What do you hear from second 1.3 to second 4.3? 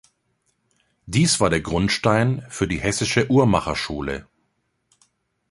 war der Grundstein für die Hessische Uhrmacherschule.